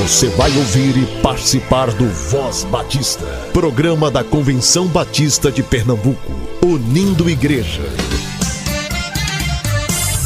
[0.00, 6.32] Você vai ouvir e participar do Voz Batista, programa da Convenção Batista de Pernambuco,
[6.64, 7.82] unindo igreja.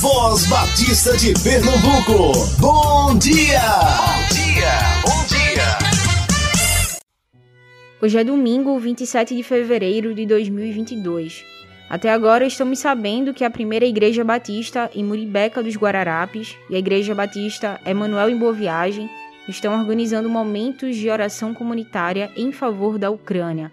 [0.00, 3.58] Voz Batista de Pernambuco, bom dia!
[3.58, 5.78] Bom dia, bom dia!
[8.00, 11.44] Hoje é domingo, 27 de fevereiro de 2022.
[11.90, 16.78] Até agora estamos sabendo que a primeira Igreja Batista em Muribeca dos Guararapes e a
[16.78, 19.10] Igreja Batista Emanuel em Boa Viagem
[19.48, 23.70] estão organizando momentos de oração comunitária em favor da Ucrânia.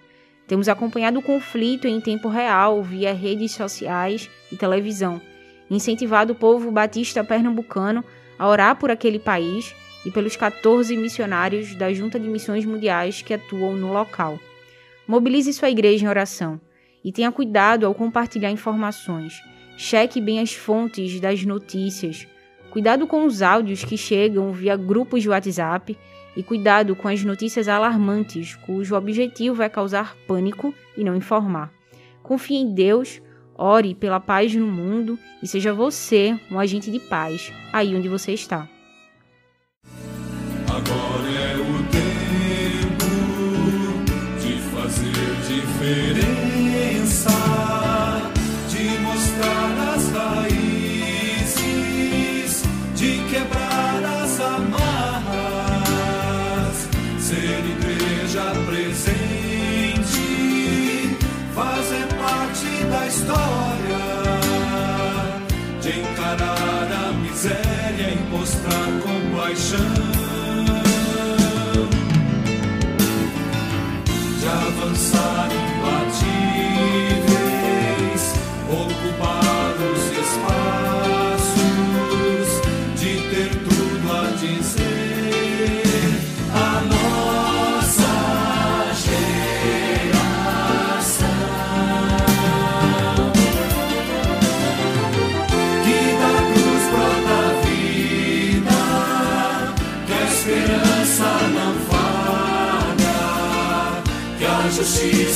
[0.48, 5.21] Temos acompanhado o conflito em tempo real via redes sociais e televisão,
[5.70, 8.03] incentivado o povo batista pernambucano
[8.38, 9.73] a orar por aquele país
[10.05, 14.40] e pelos 14 missionários da Junta de Missões Mundiais que atuam no local.
[15.07, 16.59] Mobilize sua igreja em oração
[17.03, 19.41] e tenha cuidado ao compartilhar informações.
[19.77, 22.27] Cheque bem as fontes das notícias.
[22.71, 25.98] Cuidado com os áudios que chegam via grupos de WhatsApp
[26.38, 31.70] e cuidado com as notícias alarmantes, cujo objetivo é causar pânico e não informar.
[32.23, 33.21] Confie em Deus,
[33.57, 38.32] ore pela paz no mundo e seja você um agente de paz aí onde você
[38.32, 38.70] está.
[40.70, 43.05] Agora é o tempo
[44.40, 45.12] de fazer
[45.45, 46.51] diferença,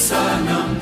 [0.06, 0.75] sanam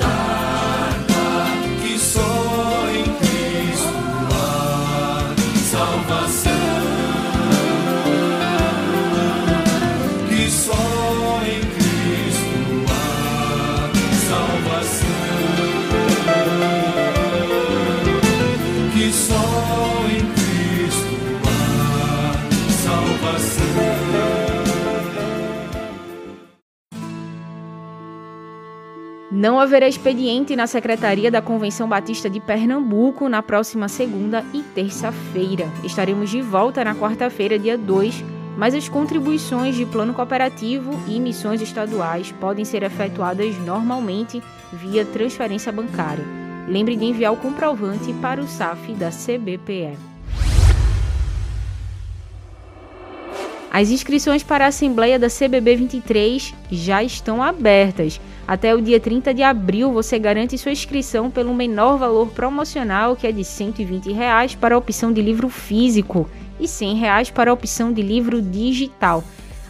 [29.44, 35.68] Não haverá expediente na Secretaria da Convenção Batista de Pernambuco na próxima segunda e terça-feira.
[35.84, 38.24] Estaremos de volta na quarta-feira, dia 2,
[38.58, 45.74] mas as contribuições de plano cooperativo e missões estaduais podem ser efetuadas normalmente via transferência
[45.74, 46.24] bancária.
[46.66, 50.13] Lembre de enviar o comprovante para o SAF da CBPE.
[53.74, 58.22] As inscrições para a Assembleia da CBB 23 já estão abertas.
[58.48, 63.26] Até o dia 30 de abril você garante sua inscrição pelo menor valor promocional, que
[63.26, 66.30] é de 120 reais para a opção de livro físico
[66.60, 69.24] e 100 reais para a opção de livro digital.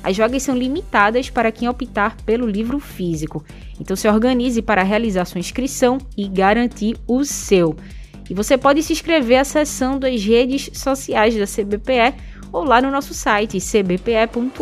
[0.04, 3.42] As vagas são limitadas para quem optar pelo livro físico.
[3.80, 7.74] Então se organize para realizar sua inscrição e garantir o seu.
[8.30, 13.16] E você pode se inscrever acessando as redes sociais da CBPE ou lá no nosso
[13.16, 14.54] site cbpe.org.br.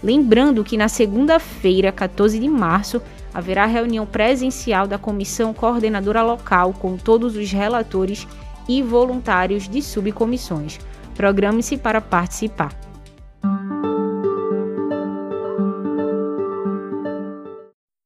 [0.00, 3.02] Lembrando que na segunda-feira, 14 de março,
[3.34, 8.26] haverá reunião presencial da comissão coordenadora local com todos os relatores
[8.68, 10.78] e voluntários de subcomissões.
[11.16, 12.72] Programe-se para participar.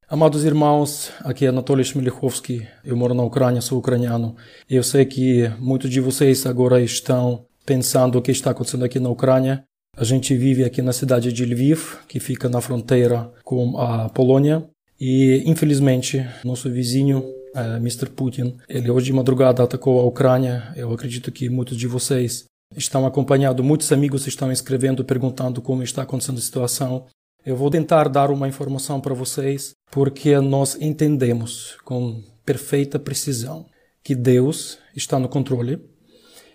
[0.09, 4.37] Amados irmãos, aqui é Anatoly Shmelichovski, eu moro na Ucrânia, sou ucraniano.
[4.69, 9.09] Eu sei que muitos de vocês agora estão pensando o que está acontecendo aqui na
[9.09, 9.65] Ucrânia.
[9.97, 14.65] A gente vive aqui na cidade de Lviv, que fica na fronteira com a Polônia.
[14.99, 18.09] E, infelizmente, nosso vizinho, eh, Mr.
[18.11, 20.73] Putin, ele hoje de madrugada atacou a Ucrânia.
[20.77, 22.45] Eu acredito que muitos de vocês
[22.77, 27.07] estão acompanhando, muitos amigos estão escrevendo, perguntando como está acontecendo a situação.
[27.45, 33.67] Eu vou tentar dar uma informação para vocês, porque nós entendemos com perfeita precisão
[34.03, 35.81] que Deus está no controle.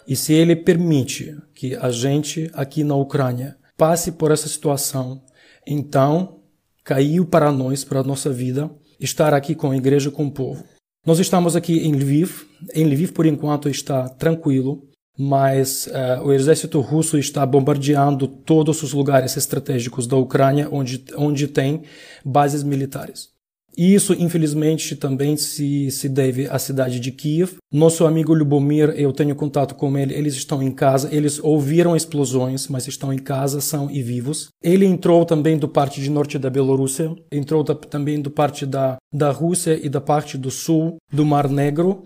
[0.08, 5.22] E se Ele permite que a gente aqui na Ucrânia passe por essa situação,
[5.66, 6.40] então
[6.84, 10.64] caiu para nós, para a nossa vida, estar aqui com a igreja, com o povo.
[11.06, 12.46] Nós estamos aqui em Lviv.
[12.74, 14.88] Em Lviv, por enquanto, está tranquilo.
[15.20, 21.48] mas uh, o exército russo está bombardeando todos os lugares estratégicos da Ucrânia onde, onde
[21.48, 21.82] tem
[22.24, 23.30] bases militares.
[23.78, 27.58] Isso, infelizmente, também se, se deve à cidade de Kiev.
[27.72, 32.68] Nosso amigo Lubomir, eu tenho contato com ele, eles estão em casa, eles ouviram explosões,
[32.68, 34.48] mas estão em casa, são e vivos.
[34.64, 38.98] Ele entrou também do parte de norte da Bielorrússia, entrou da, também do parte da,
[39.14, 42.02] da Rússia e da parte do sul do Mar Negro.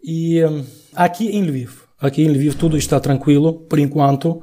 [0.00, 0.64] E um,
[0.94, 4.40] aqui em Lviv, aqui em Lviv tudo está tranquilo, por enquanto.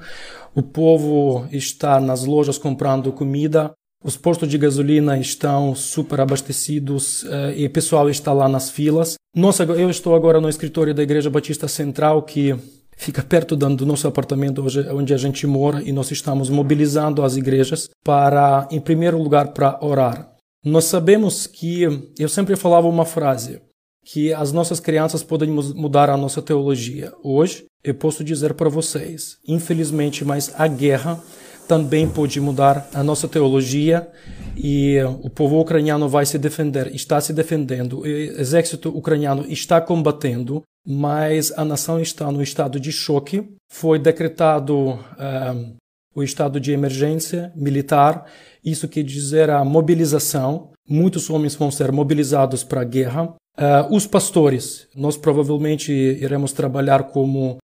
[0.54, 3.74] O povo está nas lojas comprando comida,
[4.06, 9.16] os postos de gasolina estão super abastecidos uh, e o pessoal está lá nas filas.
[9.36, 12.56] Nossa, eu estou agora no escritório da Igreja Batista Central, que
[12.96, 17.90] fica perto do nosso apartamento onde a gente mora, e nós estamos mobilizando as igrejas
[18.04, 20.32] para, em primeiro lugar, para orar.
[20.64, 21.82] Nós sabemos que,
[22.20, 23.60] eu sempre falava uma frase,
[24.06, 27.12] que as nossas crianças podem mudar a nossa teologia.
[27.24, 31.20] Hoje, eu posso dizer para vocês, infelizmente, mas a guerra
[31.68, 34.08] também pode mudar a nossa teologia
[34.56, 40.64] e o povo ucraniano vai se defender, está se defendendo, o exército ucraniano está combatendo,
[40.88, 43.44] mas a nação está no estado de choque.
[43.72, 45.74] Foi decretado um, eh,
[46.16, 48.26] o estado de emergência militar,
[48.64, 50.72] isso quer dizer a mobilização.
[50.88, 53.34] Muitos homens vão ser mobilizados para a guerra.
[53.58, 57.58] Uh, os pastores, nós provavelmente iremos trabalhar como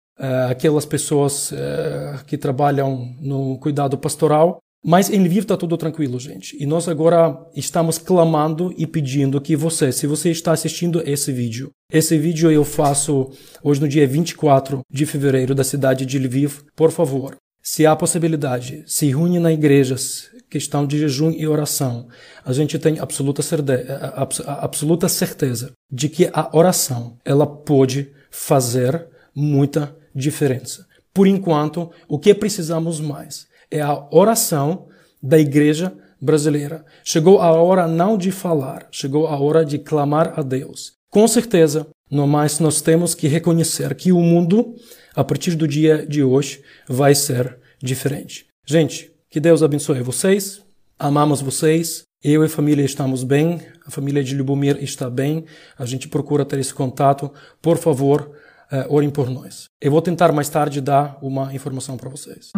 [0.50, 4.60] aquelas pessoas uh, que trabalham no cuidado pastoral.
[4.84, 6.58] Mas em Lviv está tudo tranquilo, gente.
[6.60, 11.70] E nós agora estamos clamando e pedindo que você, se você está assistindo esse vídeo,
[11.92, 13.30] esse vídeo eu faço
[13.64, 18.84] hoje no dia 24 de fevereiro da cidade de Lviv, por favor, se há possibilidade,
[18.88, 22.08] se reúne na igrejas, questão de jejum e oração.
[22.44, 24.16] A gente tem absoluta certeza,
[24.48, 30.86] absoluta certeza de que a oração ela pode fazer muita diferença.
[31.14, 34.88] Por enquanto, o que precisamos mais é a oração
[35.22, 36.86] da igreja brasileira.
[37.04, 40.94] Chegou a hora não de falar, chegou a hora de clamar a Deus.
[41.10, 44.76] Com certeza, no mais nós temos que reconhecer que o mundo,
[45.16, 48.46] a partir do dia de hoje, vai ser diferente.
[48.66, 50.62] Gente, que Deus abençoe vocês.
[51.00, 52.04] Amamos vocês.
[52.24, 53.60] Eu e a família estamos bem.
[53.86, 55.46] A família de Lubomir está bem.
[55.78, 57.32] A gente procura ter esse contato.
[57.62, 58.32] Por favor,
[58.72, 59.66] uh, orem por nós.
[59.80, 62.52] Eu vou tentar mais tarde dar uma informação para vocês.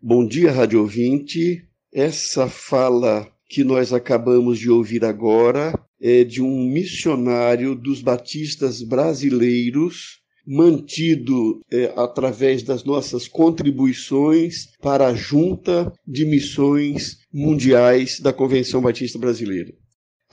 [0.00, 1.66] Bom dia, Rádio Ouvinte.
[1.92, 10.20] Essa fala que nós acabamos de ouvir agora é de um missionário dos batistas brasileiros,
[10.46, 19.18] mantido é, através das nossas contribuições para a Junta de Missões Mundiais da Convenção Batista
[19.18, 19.72] Brasileira.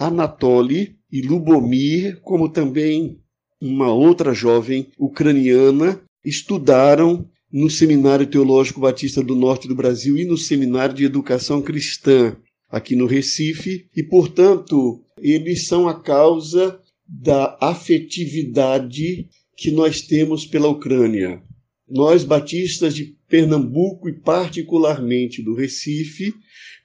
[0.01, 3.19] Anatoly e Lubomir, como também
[3.61, 10.39] uma outra jovem ucraniana, estudaram no Seminário Teológico Batista do Norte do Brasil e no
[10.39, 12.35] Seminário de Educação Cristã,
[12.67, 20.67] aqui no Recife, e, portanto, eles são a causa da afetividade que nós temos pela
[20.67, 21.43] Ucrânia.
[21.87, 26.33] Nós, batistas de Pernambuco e, particularmente, do Recife,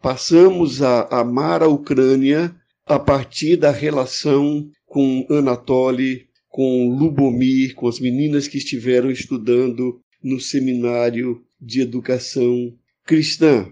[0.02, 2.54] passamos a amar a Ucrânia
[2.86, 10.40] a partir da relação com Anatoly, com Lubomir, com as meninas que estiveram estudando no
[10.40, 12.72] seminário de educação
[13.04, 13.70] cristã.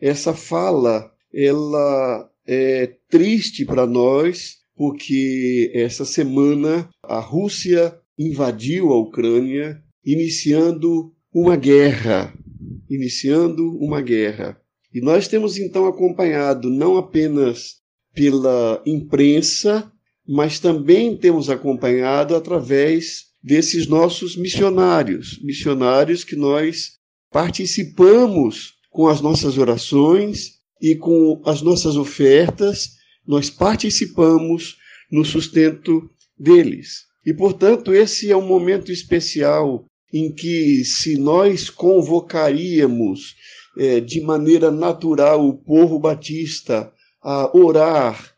[0.00, 9.80] Essa fala, ela é triste para nós, porque essa semana a Rússia invadiu a Ucrânia,
[10.04, 12.34] iniciando uma guerra,
[12.88, 14.60] iniciando uma guerra.
[14.92, 17.79] E nós temos então acompanhado não apenas
[18.20, 19.90] pela imprensa,
[20.28, 26.98] mas também temos acompanhado através desses nossos missionários, missionários que nós
[27.32, 32.90] participamos com as nossas orações e com as nossas ofertas,
[33.26, 34.76] nós participamos
[35.10, 37.06] no sustento deles.
[37.24, 43.34] E, portanto, esse é um momento especial em que, se nós convocaríamos
[43.78, 48.34] é, de maneira natural o povo batista a orar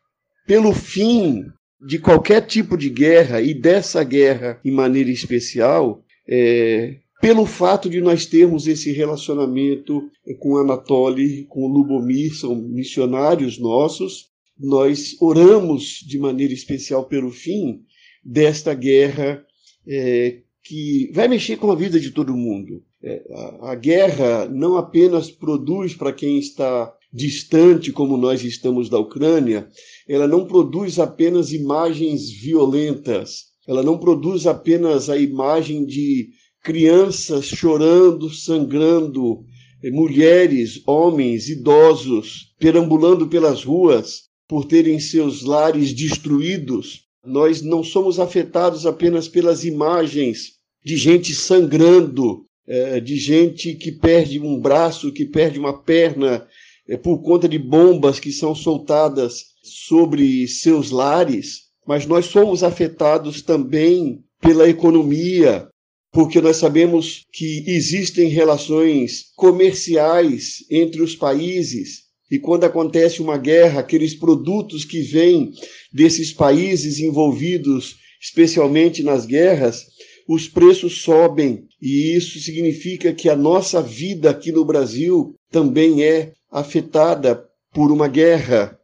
[0.46, 1.44] pelo fim
[1.84, 8.00] de qualquer tipo de guerra e dessa guerra em maneira especial, é, pelo fato de
[8.00, 16.52] nós termos esse relacionamento com Anatoly, com Lubomir, são missionários nossos, nós oramos de maneira
[16.52, 17.82] especial pelo fim
[18.24, 19.44] desta guerra
[19.86, 22.82] é, que vai mexer com a vida de todo mundo.
[23.02, 28.98] É, a, a guerra não apenas produz para quem está distante como nós estamos da
[28.98, 29.68] Ucrânia,
[30.08, 36.30] ela não produz apenas imagens violentas, ela não produz apenas a imagem de
[36.62, 39.44] crianças chorando, sangrando,
[39.82, 47.02] eh, mulheres, homens, idosos perambulando pelas ruas por terem seus lares destruídos.
[47.24, 50.52] Nós não somos afetados apenas pelas imagens
[50.84, 56.46] de gente sangrando, eh, de gente que perde um braço, que perde uma perna
[56.92, 63.40] eh, por conta de bombas que são soltadas sobre seus lares, mas nós somos afetados
[63.40, 65.66] também pela economia,
[66.12, 72.02] porque nós sabemos que existem relações comerciais entre os países.
[72.30, 75.50] E quando acontece uma guerra, aqueles produtos que vêm
[75.90, 79.86] desses países envolvidos, especialmente nas guerras,
[80.28, 81.64] os preços sobem.
[81.80, 88.06] E isso significa que a nossa vida aqui no Brasil também é afetada por uma
[88.06, 88.78] guerra.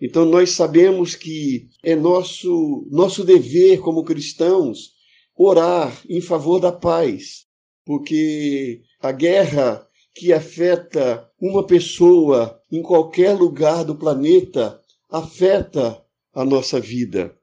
[0.00, 4.92] Então nós sabemos que é nosso nosso dever como cristãos
[5.36, 7.46] orar em favor da paz,
[7.84, 9.84] porque a guerra
[10.14, 17.36] que afeta uma pessoa em qualquer lugar do planeta afeta a nossa vida.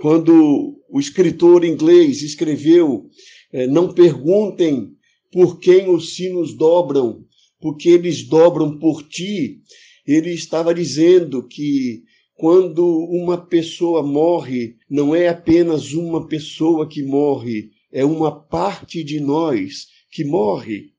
[0.00, 3.08] Quando o escritor inglês escreveu:
[3.52, 4.96] eh, Não perguntem
[5.32, 7.26] por quem os sinos dobram,
[7.60, 9.60] porque eles dobram por ti,
[10.06, 12.02] ele estava dizendo que
[12.34, 19.18] quando uma pessoa morre, não é apenas uma pessoa que morre, é uma parte de
[19.18, 20.92] nós que morre.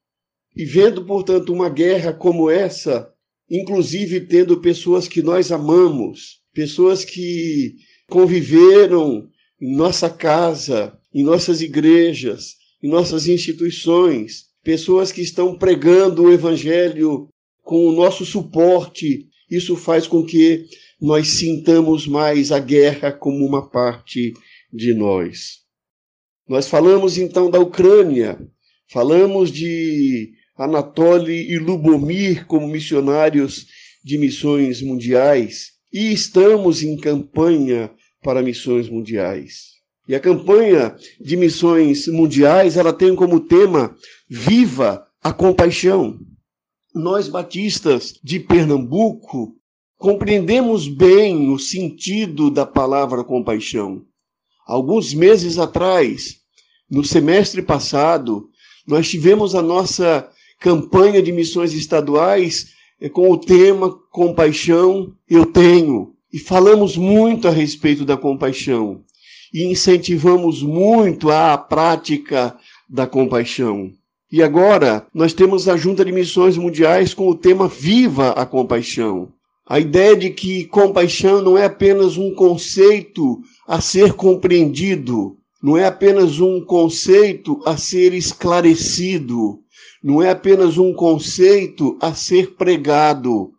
[0.55, 3.09] E vendo, portanto, uma guerra como essa,
[3.49, 7.75] inclusive tendo pessoas que nós amamos, pessoas que
[8.09, 9.29] conviveram
[9.61, 17.27] em nossa casa, em nossas igrejas, em nossas instituições, pessoas que estão pregando o evangelho
[17.63, 20.67] com o nosso suporte, isso faz com que
[21.01, 24.31] nós sintamos mais a guerra como uma parte
[24.71, 25.61] de nós.
[26.47, 28.39] Nós falamos então da Ucrânia,
[28.87, 33.65] falamos de Anatoly e Lubomir como missionários
[34.03, 37.89] de missões mundiais e estamos em campanha
[38.21, 39.78] para missões mundiais.
[40.09, 43.95] E a campanha de missões mundiais, ela tem como tema
[44.27, 46.19] Viva a compaixão
[46.93, 49.55] nós batistas de Pernambuco
[49.97, 54.03] compreendemos bem o sentido da palavra compaixão.
[54.65, 56.37] Alguns meses atrás,
[56.89, 58.49] no semestre passado,
[58.87, 66.15] nós tivemos a nossa campanha de missões estaduais eh, com o tema Compaixão eu tenho.
[66.31, 69.03] E falamos muito a respeito da compaixão
[69.53, 72.55] e incentivamos muito a prática
[72.89, 73.91] da compaixão.
[74.31, 79.29] E agora nós temos a Junta de Missões Mundiais com o tema Viva a Compaixão.
[79.67, 85.85] A ideia de que compaixão não é apenas um conceito a ser compreendido, não é
[85.85, 89.59] apenas um conceito a ser esclarecido,
[90.03, 93.51] não é apenas um conceito a ser pregado.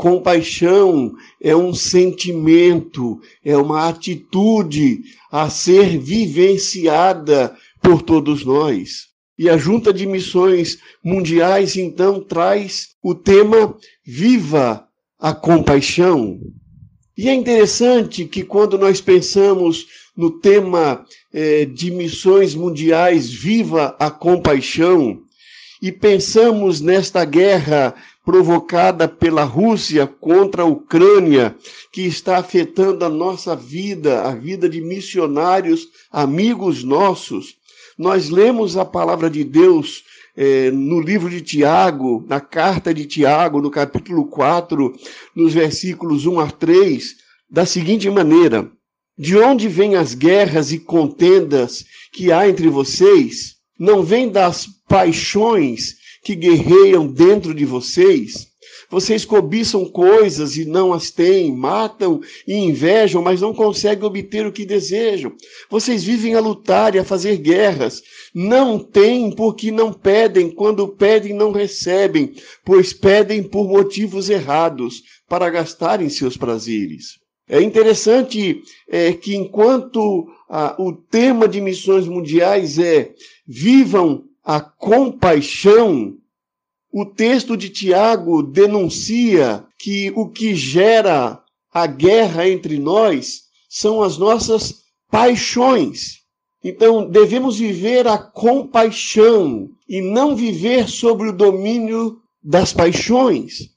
[0.00, 9.08] Compaixão é um sentimento, é uma atitude a ser vivenciada por todos nós.
[9.38, 14.88] E a Junta de Missões Mundiais, então, traz o tema Viva
[15.18, 16.40] a Compaixão.
[17.14, 24.10] E é interessante que quando nós pensamos no tema eh, de missões mundiais Viva a
[24.10, 25.20] Compaixão,
[25.80, 27.94] e pensamos nesta guerra
[28.24, 31.56] provocada pela Rússia contra a Ucrânia,
[31.90, 37.56] que está afetando a nossa vida, a vida de missionários, amigos nossos,
[37.98, 40.04] nós lemos a palavra de Deus
[40.36, 44.94] é, no livro de Tiago, na carta de Tiago, no capítulo 4,
[45.34, 47.16] nos versículos 1 a 3,
[47.50, 48.70] da seguinte maneira:
[49.18, 53.59] De onde vêm as guerras e contendas que há entre vocês?
[53.80, 58.50] Não vêm das paixões que guerreiam dentro de vocês?
[58.90, 64.52] Vocês cobiçam coisas e não as têm, matam e invejam, mas não conseguem obter o
[64.52, 65.32] que desejam.
[65.70, 68.02] Vocês vivem a lutar e a fazer guerras.
[68.34, 75.48] Não têm porque não pedem, quando pedem não recebem, pois pedem por motivos errados, para
[75.48, 77.20] gastarem seus prazeres.
[77.48, 83.14] É interessante é, que enquanto ah, o tema de missões mundiais é
[83.46, 86.16] vivam a compaixão,
[86.92, 91.40] o texto de Tiago denuncia que o que gera
[91.72, 96.18] a guerra entre nós são as nossas paixões.
[96.64, 103.70] Então, devemos viver a compaixão e não viver sobre o domínio das paixões.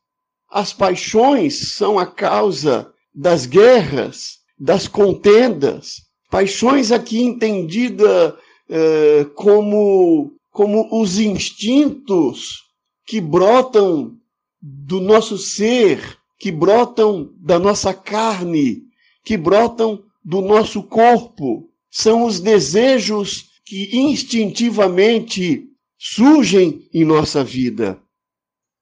[0.50, 6.02] as paixões são a causa das guerras, das contendas.
[6.34, 8.36] Paixões aqui entendida
[8.68, 12.64] eh, como, como os instintos
[13.06, 14.18] que brotam
[14.60, 18.82] do nosso ser, que brotam da nossa carne,
[19.24, 21.70] que brotam do nosso corpo.
[21.92, 28.02] São os desejos que instintivamente surgem em nossa vida.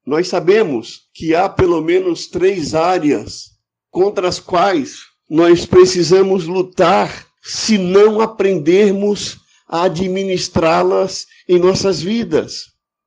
[0.06, 3.50] Nós sabemos que há pelo menos três áreas
[3.90, 12.66] contra as quais nós precisamos lutar se não aprendermos a administrá-las em nossas vidas.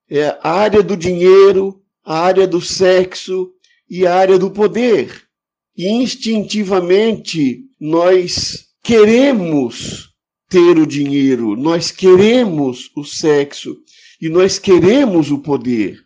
[0.09, 3.51] É a área do dinheiro, a área do sexo
[3.89, 5.23] e a área do poder.
[5.77, 10.09] Instintivamente nós queremos
[10.49, 13.75] ter o dinheiro, nós queremos o sexo
[14.21, 15.99] e nós queremos o poder.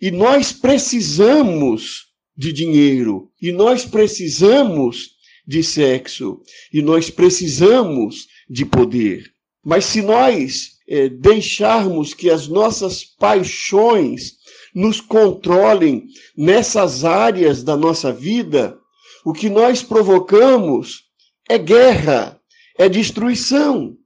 [0.00, 5.13] E nós precisamos de dinheiro, e nós precisamos
[5.46, 6.40] de sexo,
[6.72, 9.32] e nós precisamos de poder.
[9.64, 14.34] Mas se nós é, deixarmos que as nossas paixões
[14.74, 18.78] nos controlem nessas áreas da nossa vida,
[19.24, 21.04] o que nós provocamos
[21.48, 22.40] é guerra,
[22.78, 23.96] é destruição.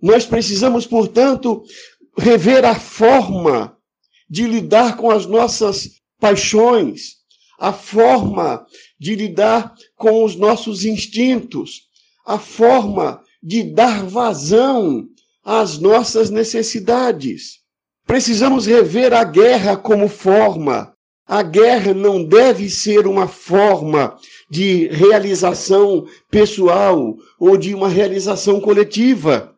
[0.00, 1.62] Nós precisamos, portanto,
[2.16, 3.76] rever a forma
[4.28, 7.21] de lidar com as nossas paixões,
[7.62, 8.66] a forma
[8.98, 11.82] de lidar com os nossos instintos,
[12.26, 15.06] a forma de dar vazão
[15.44, 17.60] às nossas necessidades.
[18.04, 20.92] Precisamos rever a guerra como forma.
[21.24, 24.18] A guerra não deve ser uma forma
[24.50, 29.56] de realização pessoal ou de uma realização coletiva.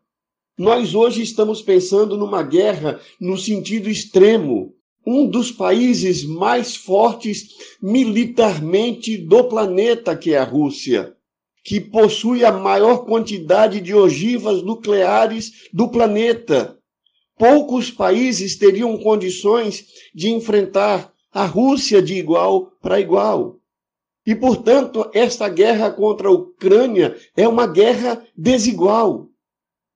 [0.58, 4.74] Nós hoje estamos pensando numa guerra no sentido extremo.
[5.06, 7.48] Um dos países mais fortes
[7.80, 11.14] militarmente do planeta, que é a Rússia,
[11.62, 16.78] que possui a maior quantidade de ogivas nucleares do planeta.
[17.36, 23.58] Poucos países teriam condições de enfrentar a Rússia de igual para igual.
[24.26, 29.28] E, portanto, esta guerra contra a Ucrânia é uma guerra desigual.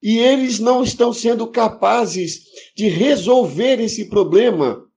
[0.02, 2.44] E eles não estão sendo capazes
[2.76, 4.87] de resolver esse problema,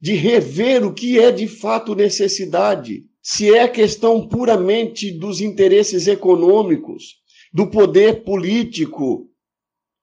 [0.00, 3.04] de rever o que é de fato necessidade.
[3.22, 7.16] Se é questão puramente dos interesses econômicos,
[7.52, 9.28] do poder político,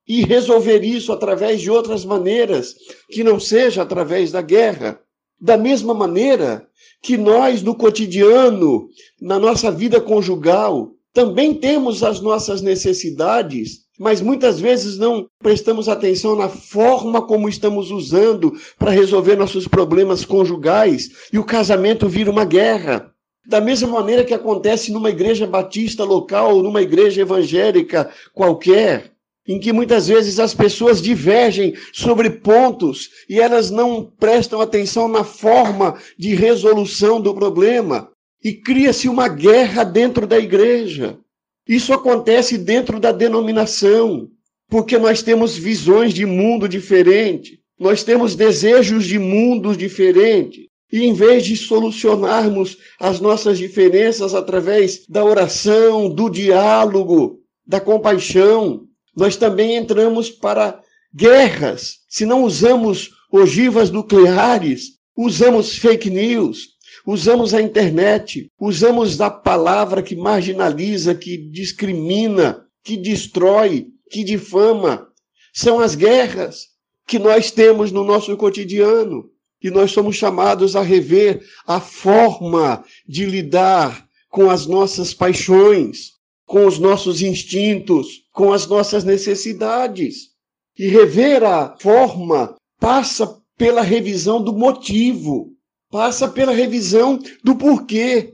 [0.08, 2.76] e resolver isso através de outras maneiras,
[3.10, 5.00] que não seja através da guerra.
[5.40, 6.68] Da mesma maneira
[7.02, 8.88] que nós, no cotidiano,
[9.20, 16.36] na nossa vida conjugal, também temos as nossas necessidades mas muitas vezes não prestamos atenção
[16.36, 22.46] na forma como estamos usando para resolver nossos problemas conjugais e o casamento vira uma
[22.46, 23.12] guerra.
[23.48, 29.12] Da mesma maneira que acontece numa igreja batista local ou numa igreja evangélica qualquer,
[29.48, 35.24] em que muitas vezes as pessoas divergem sobre pontos e elas não prestam atenção na
[35.24, 38.10] forma de resolução do problema
[38.44, 41.20] e cria-se uma guerra dentro da igreja.
[41.68, 44.30] Isso acontece dentro da denominação,
[44.70, 50.66] porque nós temos visões de mundo diferente, nós temos desejos de mundos diferentes.
[50.92, 58.84] E em vez de solucionarmos as nossas diferenças através da oração, do diálogo, da compaixão,
[59.16, 60.80] nós também entramos para
[61.14, 61.96] guerras.
[62.08, 66.75] Se não usamos ogivas nucleares, usamos fake news,
[67.06, 75.08] usamos a internet, usamos a palavra que marginaliza, que discrimina, que destrói, que difama.
[75.54, 76.68] São as guerras
[77.08, 79.30] que nós temos no nosso cotidiano.
[79.62, 86.12] E nós somos chamados a rever a forma de lidar com as nossas paixões,
[86.46, 90.30] com os nossos instintos, com as nossas necessidades.
[90.78, 95.55] E rever a forma passa pela revisão do motivo
[95.96, 98.34] passa pela revisão do porquê.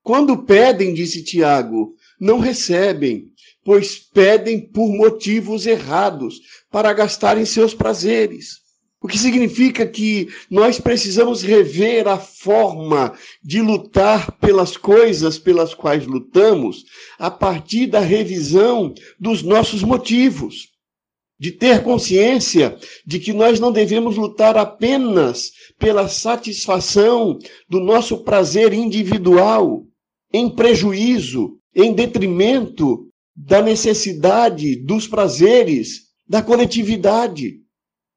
[0.00, 3.32] Quando pedem, disse Tiago, não recebem,
[3.64, 8.60] pois pedem por motivos errados, para gastarem seus prazeres.
[9.02, 16.06] O que significa que nós precisamos rever a forma de lutar pelas coisas pelas quais
[16.06, 16.84] lutamos
[17.18, 20.69] a partir da revisão dos nossos motivos
[21.40, 22.76] de ter consciência
[23.06, 29.86] de que nós não devemos lutar apenas pela satisfação do nosso prazer individual,
[30.30, 37.60] em prejuízo, em detrimento da necessidade dos prazeres da coletividade.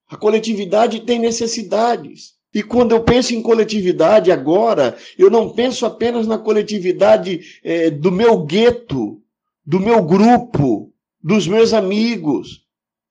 [0.09, 2.33] A coletividade tem necessidades.
[2.53, 8.11] E quando eu penso em coletividade agora, eu não penso apenas na coletividade é, do
[8.11, 9.21] meu gueto,
[9.65, 10.91] do meu grupo,
[11.23, 12.63] dos meus amigos,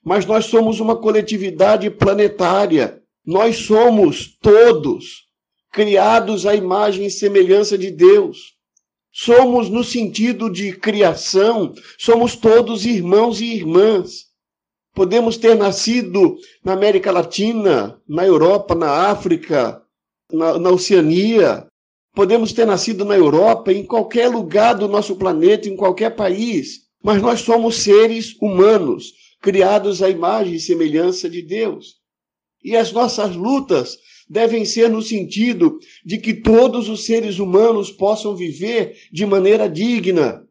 [0.05, 3.01] mas nós somos uma coletividade planetária.
[3.25, 5.27] Nós somos todos
[5.71, 8.55] criados à imagem e semelhança de Deus.
[9.13, 14.27] Somos no sentido de criação, somos todos irmãos e irmãs.
[14.95, 19.83] Podemos ter nascido na América Latina, na Europa, na África,
[20.31, 21.67] na, na, Oceania.
[22.15, 26.83] Podemos ter nascido na Europa, em qualquer lugar do nosso planeta, em qualquer país.
[27.03, 31.97] Mas nós somos seres humanos, criados à imagem e semelhança de Deus.
[32.65, 33.99] E as nossas lutas
[34.31, 40.47] devem ser no sentido de que todos os seres humanos possam viver de maneira digna.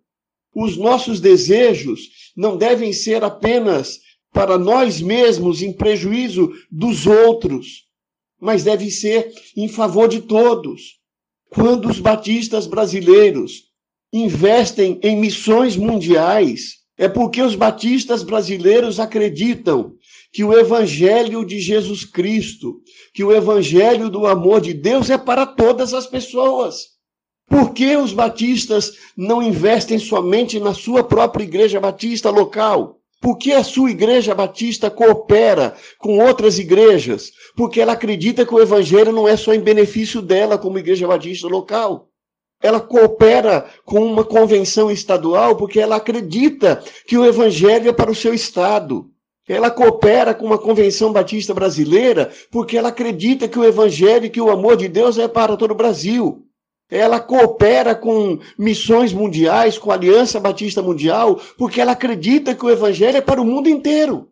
[0.54, 2.01] Os nossos desejos
[2.36, 3.99] não devem ser apenas
[4.34, 7.86] para nós mesmos em prejuízo dos outros,
[8.39, 10.99] mas deve ser em favor de todos.
[11.49, 13.63] Quando os batistas brasileiros
[14.12, 19.96] investem em missões mundiais, é porque os batistas brasileiros acreditam
[20.32, 22.80] que o evangelho de Jesus Cristo,
[23.12, 26.90] que o evangelho do amor de Deus é para todas as pessoas.
[27.50, 33.00] Por que os batistas não investem somente na sua própria igreja batista local?
[33.20, 37.32] Por que a sua igreja batista coopera com outras igrejas?
[37.56, 41.48] Porque ela acredita que o evangelho não é só em benefício dela como igreja batista
[41.48, 42.11] local.
[42.62, 48.15] Ela coopera com uma convenção estadual porque ela acredita que o evangelho é para o
[48.15, 49.10] seu estado.
[49.47, 54.39] Ela coopera com uma convenção batista brasileira porque ela acredita que o evangelho e que
[54.39, 56.45] o amor de Deus é para todo o Brasil
[56.91, 62.69] ela coopera com missões mundiais, com a Aliança Batista Mundial, porque ela acredita que o
[62.69, 64.28] Evangelho é para o mundo inteiro.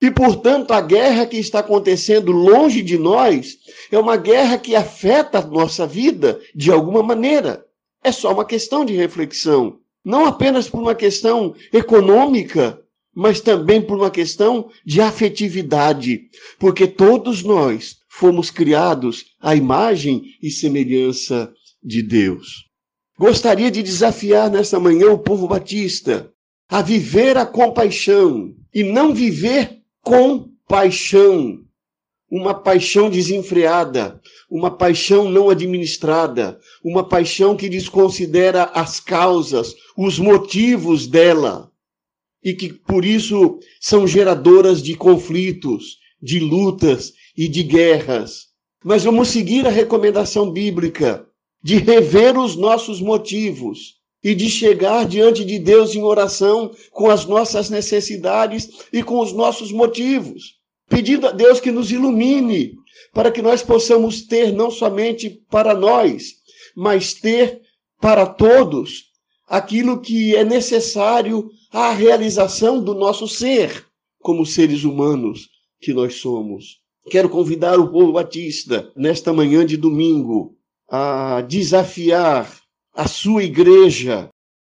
[0.00, 3.58] E, portanto, a guerra que está acontecendo longe de nós
[3.92, 7.66] é uma guerra que afeta a nossa vida de alguma maneira.
[8.02, 9.78] É só uma questão de reflexão.
[10.02, 12.80] Não apenas por uma questão econômica,
[13.14, 16.22] mas também por uma questão de afetividade.
[16.58, 22.70] Porque todos nós fomos criados à imagem e semelhança de Deus.
[23.18, 26.32] Gostaria de desafiar nessa manhã o povo batista
[26.70, 31.64] a viver a compaixão e não viver com paixão.
[32.30, 41.08] Uma paixão desenfreada, uma paixão não administrada, uma paixão que desconsidera as causas, os motivos
[41.08, 41.70] dela
[42.42, 48.48] e que por isso são geradoras de conflitos, de lutas e de guerras.
[48.84, 51.26] Mas vamos seguir a recomendação bíblica
[51.62, 57.24] de rever os nossos motivos e de chegar diante de Deus em oração com as
[57.24, 62.74] nossas necessidades e com os nossos motivos, pedindo a Deus que nos ilumine
[63.12, 66.34] para que nós possamos ter não somente para nós,
[66.76, 67.60] mas ter
[68.00, 69.10] para todos
[69.48, 73.86] aquilo que é necessário à realização do nosso ser
[74.20, 75.48] como seres humanos
[75.80, 76.78] que nós somos.
[77.10, 80.56] Quero convidar o povo batista nesta manhã de domingo
[80.88, 82.59] a desafiar
[83.00, 84.28] a sua igreja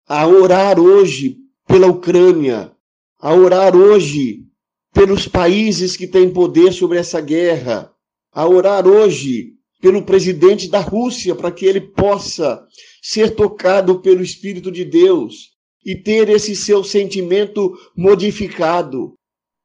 [0.08, 2.72] a orar hoje pela Ucrânia,
[3.20, 4.40] a orar hoje
[4.92, 7.94] pelos países que têm poder sobre essa guerra,
[8.32, 12.66] a orar hoje pelo presidente da Rússia para que ele possa
[13.00, 15.52] ser tocado pelo Espírito de Deus
[15.86, 19.14] e ter esse seu sentimento modificado,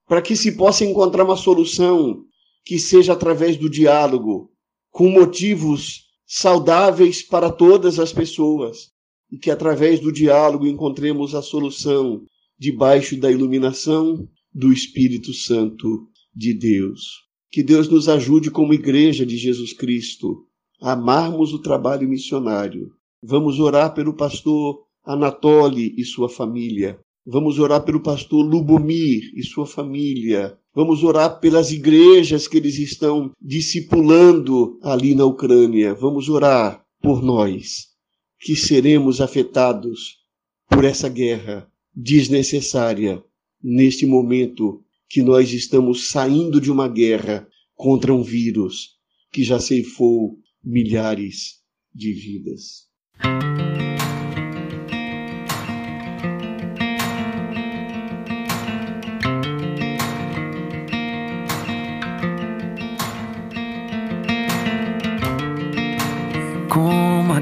[0.06, 2.24] para que se possa encontrar uma solução
[2.62, 4.50] que seja através do diálogo,
[4.90, 8.92] com motivos saudáveis para todas as pessoas
[9.32, 12.22] e que através do diálogo encontremos a solução
[12.56, 17.02] debaixo da iluminação do Espírito Santo de Deus.
[17.50, 20.46] Que Deus nos ajude como igreja de Jesus Cristo
[20.80, 22.92] a amarmos o trabalho missionário.
[23.20, 27.00] Vamos orar pelo pastor Anatoly e sua família.
[27.26, 30.56] Vamos orar pelo pastor Lubomir e sua família.
[30.74, 35.94] Vamos orar pelas igrejas que eles estão discipulando ali na Ucrânia.
[35.94, 37.88] Vamos orar por nós,
[38.38, 40.18] que seremos afetados
[40.68, 43.22] por essa guerra desnecessária
[43.62, 48.90] neste momento que nós estamos saindo de uma guerra contra um vírus
[49.33, 51.61] que já ceifou milhares
[51.92, 52.88] de vidas.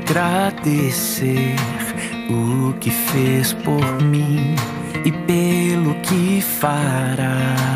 [0.09, 1.55] Agradecer
[2.31, 4.55] o que fez por mim
[5.05, 7.69] e pelo que fará.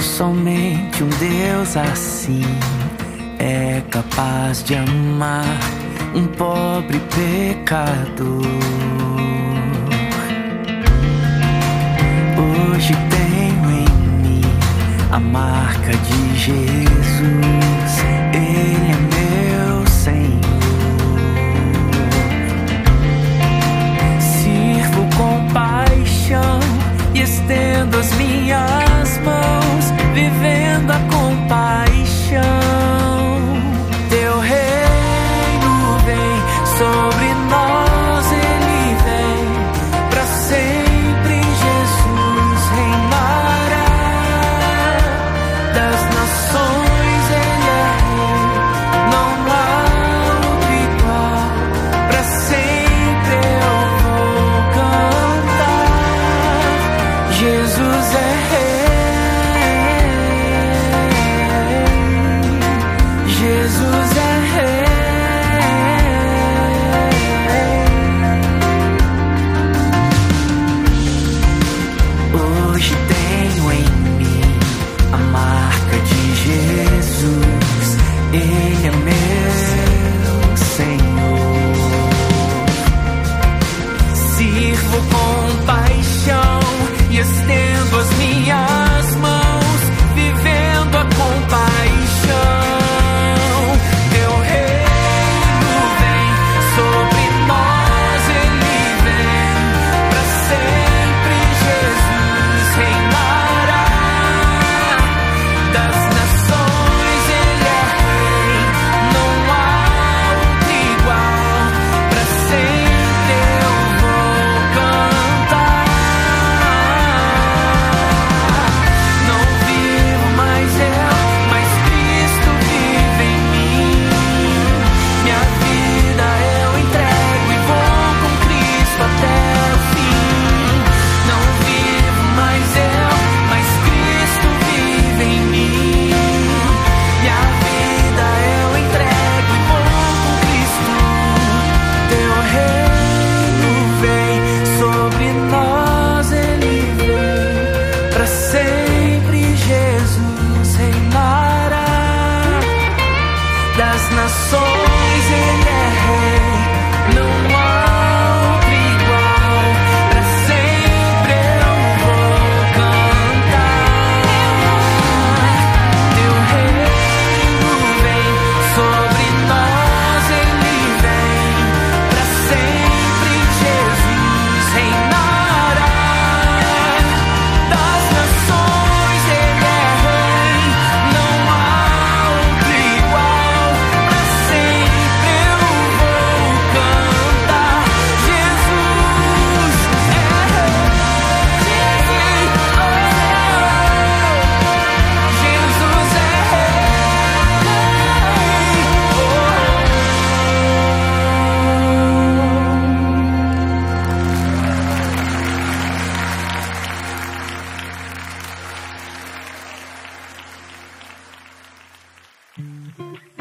[0.00, 2.44] somente um Deus assim
[3.38, 5.58] é capaz de amar
[6.14, 8.42] um pobre pecador.
[12.38, 13.88] Hoje tenho em
[14.22, 14.42] mim
[15.10, 17.71] a marca de Jesus,
[27.42, 31.11] estendo as minhas mãos, vivendo a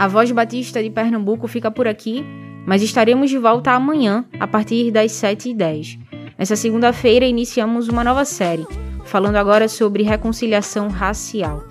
[0.02, 2.26] A Voz Batista de Pernambuco fica por aqui,
[2.66, 6.00] mas estaremos de volta amanhã, a partir das 7h10.
[6.40, 8.66] Nessa segunda-feira, iniciamos uma nova série,
[9.06, 11.66] falando agora sobre reconciliação racial.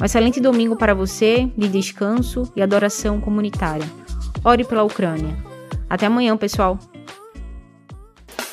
[0.00, 3.86] Um excelente domingo para você, de descanso e adoração comunitária.
[4.44, 5.36] Ore pela Ucrânia.
[5.90, 6.78] Até amanhã, pessoal.